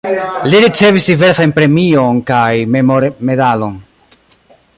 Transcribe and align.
Li 0.51 0.61
ricevis 0.63 1.05
diversajn 1.09 1.53
premion 1.59 2.23
kaj 2.31 2.49
memormedalon. 2.77 3.79